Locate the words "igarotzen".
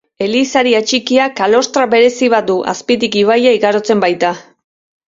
3.61-4.07